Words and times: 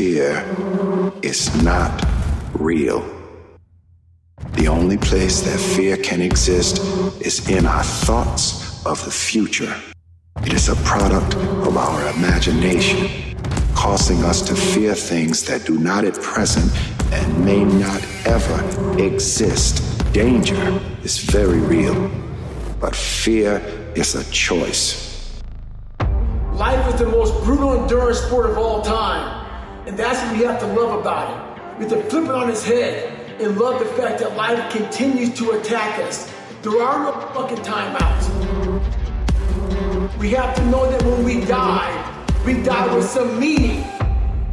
fear 0.00 0.42
is 1.20 1.62
not 1.62 1.92
real. 2.54 3.04
The 4.52 4.66
only 4.66 4.96
place 4.96 5.42
that 5.42 5.60
fear 5.60 5.98
can 5.98 6.22
exist 6.22 6.78
is 7.20 7.46
in 7.50 7.66
our 7.66 7.82
thoughts 7.82 8.82
of 8.86 9.04
the 9.04 9.10
future. 9.10 9.76
It 10.42 10.54
is 10.54 10.70
a 10.70 10.76
product 10.92 11.34
of 11.68 11.76
our 11.76 12.00
imagination, 12.16 13.36
causing 13.74 14.24
us 14.24 14.40
to 14.48 14.54
fear 14.54 14.94
things 14.94 15.44
that 15.44 15.66
do 15.66 15.78
not 15.78 16.06
at 16.06 16.14
present 16.14 16.72
and 17.12 17.44
may 17.44 17.62
not 17.62 18.02
ever 18.24 18.58
exist. 18.98 19.82
Danger 20.14 20.80
is 21.04 21.18
very 21.18 21.60
real, 21.60 22.10
but 22.80 22.96
fear 22.96 23.60
is 23.94 24.14
a 24.14 24.24
choice. 24.32 25.42
Life 26.54 26.94
is 26.94 27.00
the 27.00 27.06
most 27.06 27.44
brutal 27.44 27.82
endurance 27.82 28.20
sport 28.20 28.48
of 28.48 28.56
all 28.56 28.80
time, 28.80 29.39
and 29.90 29.98
that's 29.98 30.22
what 30.22 30.38
we 30.38 30.44
have 30.44 30.60
to 30.60 30.66
love 30.68 31.00
about 31.00 31.26
it. 31.28 31.80
We 31.80 31.84
have 31.84 32.00
to 32.00 32.08
flip 32.08 32.26
it 32.26 32.30
on 32.30 32.48
its 32.48 32.62
head 32.62 33.40
and 33.40 33.58
love 33.58 33.80
the 33.80 33.86
fact 34.00 34.20
that 34.20 34.36
life 34.36 34.72
continues 34.72 35.36
to 35.38 35.50
attack 35.58 35.98
us. 36.04 36.32
There 36.62 36.80
are 36.80 37.02
no 37.02 37.20
fucking 37.34 37.58
timeouts. 37.64 38.28
We 40.16 40.30
have 40.30 40.54
to 40.54 40.64
know 40.66 40.88
that 40.88 41.02
when 41.02 41.24
we 41.24 41.44
die, 41.44 41.90
we 42.46 42.62
die 42.62 42.94
with 42.94 43.04
some 43.04 43.40
meaning 43.40 43.82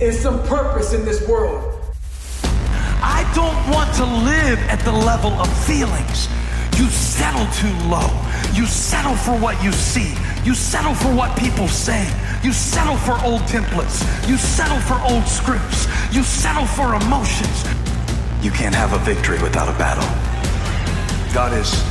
and 0.00 0.14
some 0.14 0.40
purpose 0.46 0.92
in 0.92 1.04
this 1.04 1.26
world. 1.26 1.82
I 3.02 3.28
don't 3.34 3.74
want 3.74 3.92
to 3.96 4.04
live 4.04 4.60
at 4.68 4.78
the 4.84 4.92
level 4.92 5.32
of 5.32 5.48
feelings. 5.66 6.28
You 6.78 6.86
settle 6.90 7.46
too 7.54 7.74
low. 7.88 8.08
You 8.52 8.66
settle 8.66 9.16
for 9.16 9.36
what 9.36 9.60
you 9.64 9.72
see. 9.72 10.14
You 10.44 10.54
settle 10.54 10.94
for 10.94 11.12
what 11.12 11.36
people 11.36 11.66
say. 11.66 12.06
You 12.44 12.52
settle 12.52 12.98
for 12.98 13.12
old 13.24 13.40
templates. 13.48 14.04
You 14.28 14.36
settle 14.36 14.78
for 14.80 15.00
old 15.10 15.26
scripts. 15.26 15.86
You 16.14 16.22
settle 16.22 16.66
for 16.66 16.94
emotions. 16.94 17.64
You 18.44 18.50
can't 18.50 18.74
have 18.74 18.92
a 18.92 18.98
victory 18.98 19.42
without 19.42 19.66
a 19.66 19.78
battle. 19.78 20.04
God 21.32 21.54
is 21.54 21.82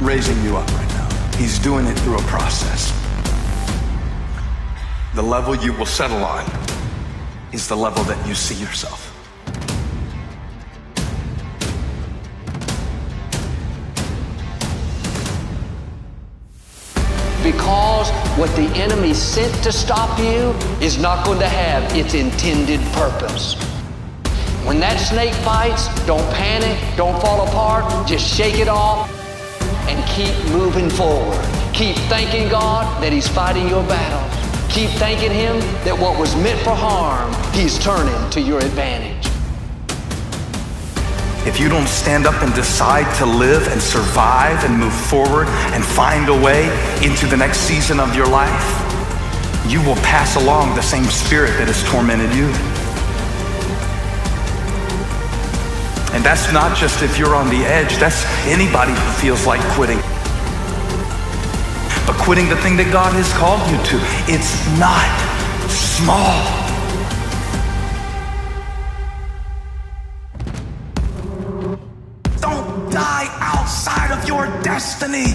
raising 0.00 0.42
you 0.42 0.56
up 0.56 0.66
right 0.72 0.88
now. 0.88 1.36
He's 1.36 1.58
doing 1.58 1.84
it 1.86 1.98
through 1.98 2.16
a 2.16 2.22
process. 2.22 2.94
The 5.14 5.22
level 5.22 5.54
you 5.54 5.74
will 5.74 5.84
settle 5.84 6.24
on 6.24 6.50
is 7.52 7.68
the 7.68 7.76
level 7.76 8.02
that 8.04 8.26
you 8.26 8.34
see 8.34 8.54
yourself. 8.54 9.17
Because 17.52 18.10
what 18.38 18.54
the 18.56 18.68
enemy 18.76 19.14
sent 19.14 19.64
to 19.64 19.72
stop 19.72 20.18
you 20.18 20.52
is 20.86 20.98
not 20.98 21.24
going 21.24 21.38
to 21.38 21.48
have 21.48 21.82
its 21.96 22.12
intended 22.12 22.78
purpose. 22.92 23.54
When 24.66 24.78
that 24.80 24.98
snake 24.98 25.32
bites, 25.46 25.88
don't 26.04 26.30
panic, 26.34 26.76
don't 26.94 27.18
fall 27.22 27.48
apart, 27.48 28.06
just 28.06 28.26
shake 28.36 28.58
it 28.58 28.68
off 28.68 29.10
and 29.88 29.98
keep 30.10 30.36
moving 30.52 30.90
forward. 30.90 31.42
Keep 31.72 31.96
thanking 32.12 32.50
God 32.50 33.02
that 33.02 33.14
He's 33.14 33.28
fighting 33.28 33.66
your 33.66 33.82
battles. 33.84 34.70
Keep 34.70 34.90
thanking 35.00 35.32
Him 35.32 35.58
that 35.84 35.98
what 35.98 36.20
was 36.20 36.36
meant 36.36 36.60
for 36.60 36.74
harm, 36.74 37.32
He's 37.54 37.78
turning 37.78 38.30
to 38.30 38.42
your 38.42 38.58
advantage. 38.58 39.27
If 41.48 41.58
you 41.58 41.70
don't 41.70 41.88
stand 41.88 42.26
up 42.26 42.42
and 42.42 42.54
decide 42.54 43.08
to 43.16 43.24
live 43.24 43.68
and 43.68 43.80
survive 43.80 44.62
and 44.64 44.78
move 44.78 44.92
forward 44.92 45.48
and 45.72 45.82
find 45.82 46.28
a 46.28 46.38
way 46.38 46.68
into 47.02 47.26
the 47.26 47.38
next 47.38 47.60
season 47.60 47.98
of 47.98 48.14
your 48.14 48.28
life, 48.28 48.52
you 49.66 49.80
will 49.80 49.96
pass 50.04 50.36
along 50.36 50.74
the 50.74 50.82
same 50.82 51.06
spirit 51.06 51.56
that 51.56 51.66
has 51.72 51.82
tormented 51.88 52.36
you. 52.36 52.52
And 56.14 56.22
that's 56.22 56.52
not 56.52 56.76
just 56.76 57.02
if 57.02 57.18
you're 57.18 57.34
on 57.34 57.48
the 57.48 57.64
edge, 57.64 57.96
that's 57.96 58.26
anybody 58.44 58.92
who 58.92 59.10
feels 59.16 59.46
like 59.46 59.62
quitting. 59.72 59.98
But 62.04 62.20
quitting 62.20 62.50
the 62.50 62.60
thing 62.60 62.76
that 62.76 62.92
God 62.92 63.14
has 63.14 63.32
called 63.40 63.64
you 63.72 63.80
to, 63.88 63.96
it's 64.28 64.52
not 64.76 65.08
small. 65.72 66.67
Destiny. 74.78 75.32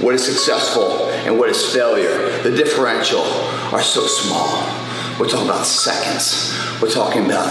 What 0.00 0.14
is 0.14 0.24
successful 0.24 1.04
and 1.24 1.38
what 1.38 1.50
is 1.50 1.72
failure, 1.72 2.42
the 2.42 2.50
differential, 2.50 3.22
are 3.72 3.80
so 3.80 4.00
small. 4.08 4.48
We're 5.20 5.28
talking 5.28 5.48
about 5.48 5.64
seconds. 5.64 6.52
We're 6.82 6.90
talking 6.90 7.26
about, 7.26 7.46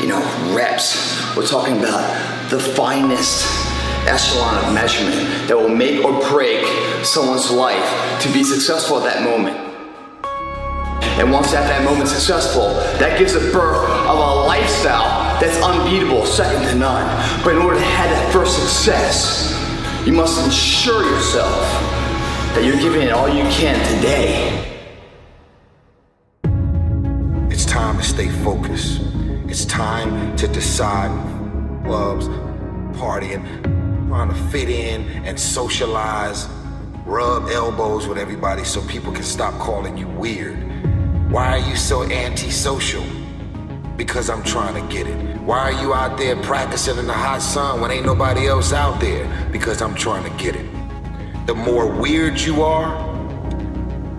you 0.00 0.06
know, 0.06 0.20
reps. 0.54 0.94
We're 1.36 1.48
talking 1.48 1.78
about 1.78 2.50
the 2.50 2.60
finest 2.60 3.44
echelon 4.06 4.64
of 4.64 4.72
measurement 4.72 5.48
that 5.48 5.56
will 5.56 5.74
make 5.74 6.04
or 6.04 6.12
break 6.30 6.64
someone's 7.04 7.50
life 7.50 8.20
to 8.22 8.32
be 8.32 8.44
successful 8.44 8.98
at 8.98 9.12
that 9.12 9.24
moment. 9.24 9.67
And 11.18 11.32
once 11.32 11.52
at 11.54 11.66
that 11.68 11.84
moment 11.84 12.08
successful, 12.08 12.74
that 12.98 13.18
gives 13.18 13.34
a 13.34 13.40
birth 13.52 13.88
of 14.06 14.18
a 14.18 14.46
lifestyle 14.46 15.40
that's 15.40 15.56
unbeatable, 15.62 16.26
second 16.26 16.62
to 16.68 16.74
none. 16.74 17.06
But 17.44 17.56
in 17.56 17.62
order 17.62 17.78
to 17.78 17.84
have 17.84 18.10
that 18.10 18.32
first 18.32 18.58
success, 18.58 19.54
you 20.06 20.12
must 20.12 20.44
ensure 20.44 21.04
yourself 21.04 21.60
that 22.54 22.64
you're 22.64 22.80
giving 22.80 23.02
it 23.02 23.10
all 23.10 23.28
you 23.28 23.44
can 23.50 23.76
today. 23.96 24.64
It's 27.50 27.64
time 27.64 27.98
to 27.98 28.02
stay 28.02 28.28
focused. 28.28 29.00
It's 29.48 29.64
time 29.64 30.36
to 30.36 30.48
decide 30.48 31.10
clubs, 31.84 32.28
partying, 32.98 33.44
trying 34.08 34.28
to 34.28 34.34
fit 34.50 34.68
in 34.68 35.02
and 35.24 35.38
socialize, 35.38 36.48
rub 37.04 37.48
elbows 37.50 38.06
with 38.06 38.18
everybody 38.18 38.64
so 38.64 38.80
people 38.88 39.12
can 39.12 39.22
stop 39.22 39.54
calling 39.60 39.96
you 39.96 40.08
weird. 40.08 40.77
Why 41.30 41.58
are 41.58 41.68
you 41.68 41.76
so 41.76 42.04
antisocial? 42.04 43.04
Because 43.98 44.30
I'm 44.30 44.42
trying 44.42 44.82
to 44.82 44.94
get 44.94 45.06
it. 45.06 45.36
Why 45.42 45.58
are 45.58 45.82
you 45.82 45.92
out 45.92 46.16
there 46.16 46.34
practicing 46.36 46.96
in 46.96 47.06
the 47.06 47.12
hot 47.12 47.42
sun 47.42 47.82
when 47.82 47.90
ain't 47.90 48.06
nobody 48.06 48.46
else 48.46 48.72
out 48.72 48.98
there? 48.98 49.28
Because 49.52 49.82
I'm 49.82 49.94
trying 49.94 50.24
to 50.24 50.42
get 50.42 50.56
it. 50.56 50.66
The 51.46 51.54
more 51.54 51.86
weird 51.86 52.40
you 52.40 52.62
are, 52.62 53.06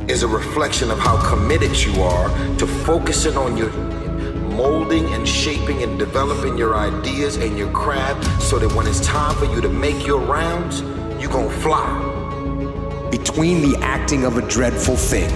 is 0.07 0.21
a 0.21 0.27
reflection 0.27 0.91
of 0.91 0.99
how 0.99 1.17
committed 1.27 1.75
you 1.79 1.99
are 2.03 2.29
to 2.57 2.67
focusing 2.67 3.35
on 3.35 3.57
your 3.57 3.71
molding 4.51 5.11
and 5.13 5.27
shaping 5.27 5.81
and 5.81 5.97
developing 5.97 6.59
your 6.59 6.75
ideas 6.75 7.37
and 7.37 7.57
your 7.57 7.71
craft 7.71 8.23
so 8.39 8.59
that 8.59 8.71
when 8.75 8.85
it's 8.85 9.03
time 9.03 9.35
for 9.35 9.45
you 9.45 9.61
to 9.61 9.69
make 9.69 10.05
your 10.05 10.19
rounds, 10.19 10.81
you're 11.19 11.31
gonna 11.31 11.49
fly. 11.49 11.89
Between 13.09 13.63
the 13.63 13.79
acting 13.81 14.25
of 14.25 14.37
a 14.37 14.47
dreadful 14.47 14.95
thing, 14.95 15.31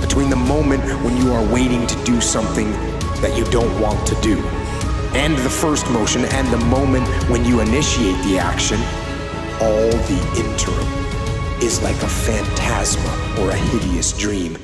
between 0.00 0.30
the 0.30 0.36
moment 0.36 0.82
when 1.02 1.16
you 1.16 1.32
are 1.32 1.44
waiting 1.52 1.86
to 1.86 2.04
do 2.04 2.20
something 2.20 2.70
that 3.22 3.36
you 3.36 3.44
don't 3.46 3.80
want 3.80 4.06
to 4.06 4.14
do, 4.20 4.38
and 5.14 5.36
the 5.38 5.50
first 5.50 5.90
motion 5.90 6.24
and 6.26 6.48
the 6.52 6.58
moment 6.66 7.06
when 7.30 7.44
you 7.44 7.60
initiate 7.60 8.16
the 8.24 8.38
action, 8.38 8.78
all 9.60 9.90
the 9.90 10.20
interim 10.36 10.86
is 11.62 11.82
like 11.82 11.96
a 12.02 12.08
phantasma 12.08 13.42
or 13.42 13.50
a 13.50 13.56
hideous 13.56 14.16
dream. 14.16 14.58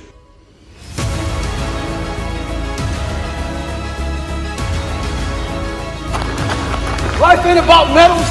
Life 7.21 7.47
ain't 7.47 7.59
about 7.61 7.95
medals. 7.95 8.29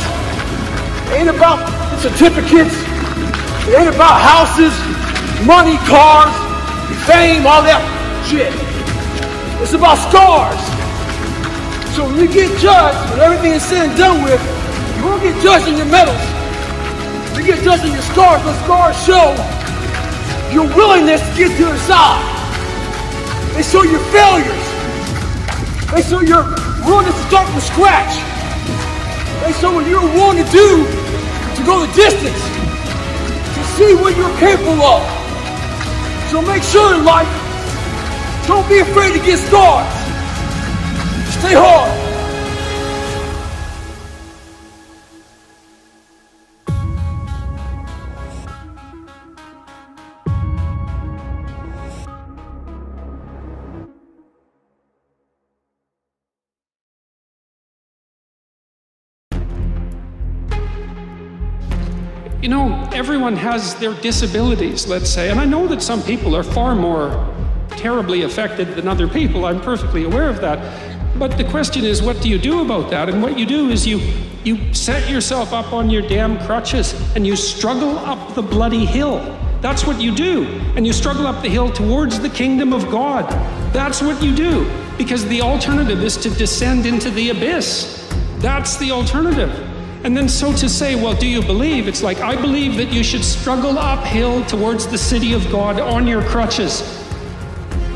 Ain't 1.16 1.30
about 1.30 1.60
certificates. 2.00 2.76
Ain't 3.72 3.96
about 3.96 4.20
houses, 4.20 4.74
money, 5.46 5.78
cars, 5.88 6.51
fame, 7.05 7.47
all 7.47 7.64
that 7.64 7.82
shit. 8.28 8.52
It's 9.61 9.73
about 9.73 9.99
scars. 10.09 10.61
So 11.93 12.08
when 12.08 12.17
you 12.17 12.28
get 12.28 12.49
judged, 12.58 12.97
when 13.11 13.20
everything 13.20 13.53
is 13.53 13.64
said 13.64 13.90
and 13.90 13.97
done 13.97 14.23
with, 14.23 14.41
you 14.97 15.05
won't 15.05 15.22
get 15.22 15.35
judged 15.43 15.67
on 15.67 15.78
your 15.78 15.91
medals. 15.91 16.17
You 17.38 17.46
get 17.46 17.64
judged 17.64 17.84
on 17.84 17.91
your 17.91 18.05
scars. 18.09 18.41
Those 18.41 18.58
scars 18.66 18.96
show 19.03 19.35
your 20.52 20.67
willingness 20.76 21.22
to 21.22 21.32
get 21.35 21.52
to 21.58 21.66
the 21.67 21.82
side. 21.85 22.26
They 23.53 23.64
show 23.64 23.84
your 23.84 24.03
failures. 24.09 24.66
They 25.94 26.02
show 26.02 26.22
your 26.22 26.47
willingness 26.87 27.16
to 27.16 27.26
start 27.28 27.46
from 27.49 27.61
scratch. 27.61 28.14
They 29.46 29.53
show 29.59 29.73
what 29.73 29.85
you're 29.85 30.02
willing 30.17 30.44
to 30.44 30.49
do 30.52 30.85
to 30.85 31.61
go 31.66 31.85
the 31.85 31.91
distance, 31.94 32.41
to 33.53 33.61
see 33.76 33.94
what 33.94 34.16
you're 34.17 34.37
capable 34.40 34.82
of. 34.82 35.21
So 36.32 36.42
make 36.42 36.64
sure 36.64 36.96
in 36.96 37.04
life, 37.04 37.28
don't 38.48 38.66
be 38.70 38.80
afraid 38.80 39.12
to 39.12 39.20
get 39.20 39.38
started. 39.38 39.92
Stay 41.30 41.54
hard. 41.54 42.01
You 62.41 62.49
know, 62.49 62.90
everyone 62.91 63.35
has 63.35 63.76
their 63.76 63.93
disabilities, 63.93 64.88
let's 64.88 65.09
say, 65.09 65.29
and 65.29 65.40
I 65.40 65.46
know 65.46 65.67
that 65.67 65.82
some 65.82 66.02
people 66.02 66.35
are 66.35 66.41
far 66.41 66.73
more 66.73 67.32
terribly 67.70 68.23
affected 68.23 68.70
than 68.70 68.88
other 68.88 69.08
people. 69.08 69.46
I'm 69.46 69.61
perfectly 69.61 70.05
aware 70.05 70.28
of 70.28 70.41
that. 70.41 71.20
But 71.20 71.38
the 71.38 71.43
question 71.43 71.85
is, 71.85 72.02
what 72.02 72.20
do 72.20 72.29
you 72.29 72.40
do 72.40 72.61
about 72.61 72.90
that? 72.90 73.09
And 73.09 73.22
what 73.22 73.38
you 73.38 73.46
do 73.46 73.70
is 73.70 73.85
you 73.85 73.99
you 74.43 74.73
set 74.73 75.08
yourself 75.08 75.53
up 75.53 75.72
on 75.72 75.91
your 75.91 76.02
damn 76.02 76.40
crutches 76.47 76.96
and 77.16 77.28
you 77.28 77.35
struggle 77.35 77.99
up 77.99 78.34
the 78.34 78.41
bloody 78.41 78.85
hill. 78.85 79.20
That's 79.61 79.85
what 79.85 80.02
you 80.02 80.16
do. 80.16 80.46
And 80.76 80.87
you 80.87 80.94
struggle 80.94 81.28
up 81.28 81.44
the 81.44 81.49
hill 81.49 81.72
towards 81.72 82.20
the 82.20 82.29
kingdom 82.29 82.73
of 82.73 82.90
God. 82.90 83.29
That's 83.72 84.02
what 84.02 84.23
you 84.23 84.35
do. 84.35 84.67
Because 84.97 85.28
the 85.28 85.41
alternative 85.41 86.03
is 86.03 86.17
to 86.17 86.32
descend 86.32 86.87
into 86.87 87.11
the 87.11 87.29
abyss. 87.29 88.11
That's 88.40 88.78
the 88.78 88.90
alternative. 88.90 89.71
And 90.03 90.18
then 90.18 90.28
so 90.28 90.52
to 90.53 90.68
say, 90.68 90.96
well, 90.96 91.14
do 91.14 91.28
you 91.28 91.42
believe? 91.44 91.88
It's 91.88 92.02
like, 92.02 92.22
I 92.22 92.36
believe 92.36 92.76
that 92.78 92.92
you 92.92 93.03
should 93.03 93.24
struggle 93.24 93.78
uphill 93.78 94.44
towards 94.46 94.88
the 94.88 94.98
city 94.98 95.34
of 95.34 95.48
God 95.52 95.80
on 95.80 96.08
your 96.08 96.24
crutches. 96.24 96.82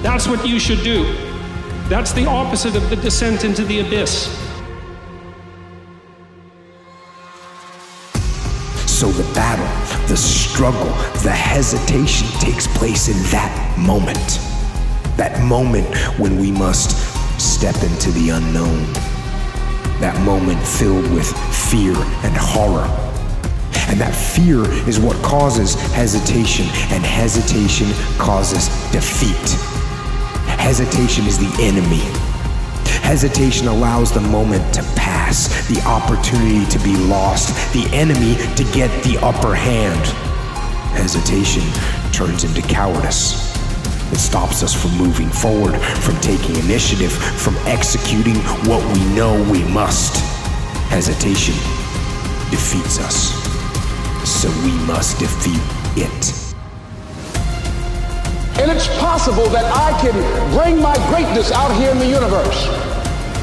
That's 0.03 0.27
what 0.27 0.47
you 0.47 0.59
should 0.59 0.83
do. 0.83 1.15
That's 1.89 2.13
the 2.13 2.27
opposite 2.27 2.75
of 2.75 2.89
the 2.91 2.95
descent 2.95 3.43
into 3.43 3.63
the 3.63 3.79
abyss. 3.79 4.25
So 8.85 9.09
the 9.09 9.33
battle, 9.33 9.65
the 10.07 10.15
struggle, 10.15 10.93
the 11.23 11.31
hesitation 11.31 12.27
takes 12.39 12.67
place 12.77 13.07
in 13.07 13.17
that 13.31 13.75
moment. 13.79 14.39
That 15.17 15.43
moment 15.43 15.87
when 16.19 16.39
we 16.39 16.51
must 16.51 16.91
step 17.39 17.75
into 17.83 18.11
the 18.11 18.29
unknown. 18.29 19.14
That 19.99 20.19
moment 20.25 20.59
filled 20.65 21.09
with 21.13 21.27
fear 21.69 21.95
and 22.23 22.35
horror. 22.35 22.85
And 23.87 23.99
that 24.01 24.13
fear 24.13 24.69
is 24.89 24.99
what 24.99 25.15
causes 25.23 25.75
hesitation, 25.93 26.65
and 26.91 27.03
hesitation 27.05 27.87
causes 28.17 28.67
defeat. 28.91 29.35
Hesitation 30.59 31.25
is 31.25 31.37
the 31.37 31.63
enemy. 31.63 32.03
Hesitation 33.05 33.67
allows 33.67 34.11
the 34.11 34.21
moment 34.21 34.73
to 34.73 34.81
pass, 34.95 35.47
the 35.67 35.79
opportunity 35.83 36.65
to 36.71 36.79
be 36.83 36.97
lost, 36.97 37.53
the 37.73 37.87
enemy 37.95 38.35
to 38.55 38.63
get 38.73 38.89
the 39.03 39.17
upper 39.21 39.53
hand. 39.53 40.05
Hesitation 40.97 41.63
turns 42.11 42.43
into 42.43 42.61
cowardice. 42.63 43.54
It 44.11 44.19
stops 44.19 44.63
us 44.63 44.73
from 44.73 44.91
moving 44.97 45.29
forward, 45.29 45.75
from 46.01 46.15
taking 46.21 46.55
initiative, 46.57 47.11
from 47.11 47.55
executing 47.65 48.35
what 48.69 48.83
we 48.93 49.03
know 49.15 49.33
we 49.51 49.63
must. 49.73 50.21
Hesitation 50.89 51.55
defeats 52.51 52.99
us, 52.99 53.33
so 54.23 54.47
we 54.63 54.71
must 54.85 55.19
defeat 55.19 55.59
it. 55.97 56.45
And 58.61 58.71
it's 58.71 58.87
possible 58.99 59.49
that 59.49 59.65
I 59.65 59.91
can 59.99 60.15
bring 60.55 60.81
my 60.81 60.95
greatness 61.09 61.51
out 61.51 61.75
here 61.75 61.91
in 61.91 61.99
the 61.99 62.07
universe. 62.07 62.67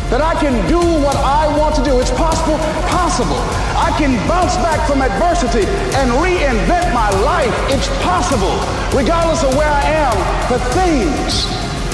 That 0.08 0.22
I 0.22 0.34
can 0.40 0.56
do 0.68 0.80
what 1.04 1.16
I 1.16 1.48
want 1.58 1.74
to 1.76 1.84
do. 1.84 2.00
It's 2.00 2.10
possible, 2.12 2.56
possible. 2.88 3.40
I 3.76 3.92
can 3.98 4.16
bounce 4.28 4.56
back 4.56 4.86
from 4.88 5.02
adversity 5.02 5.66
and 6.00 6.12
reinvent 6.20 6.94
my 6.94 7.10
life. 7.24 7.52
It's 7.68 7.88
possible. 8.04 8.56
Regardless 8.94 9.42
of 9.42 9.56
where 9.56 9.70
I 9.70 9.82
am, 9.84 10.14
the 10.52 10.58
things 10.74 11.46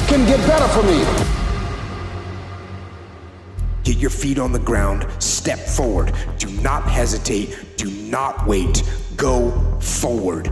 can 0.09 0.27
get 0.27 0.39
better 0.49 0.67
for 0.69 0.83
me. 0.83 1.05
Get 3.85 3.99
your 3.99 4.11
feet 4.11 4.41
on 4.41 4.50
the 4.50 4.59
ground, 4.59 5.06
step 5.23 5.61
forward. 5.61 6.12
Do 6.39 6.50
not 6.61 6.83
hesitate, 6.89 7.77
do 7.77 7.89
not 7.89 8.49
wait. 8.49 8.83
Go 9.17 9.53
forward 9.81 10.49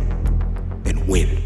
and 0.85 1.09
win. 1.09 1.46